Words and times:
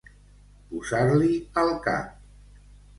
Posar-li 0.71 1.31
al 1.65 1.73
cap. 1.87 2.21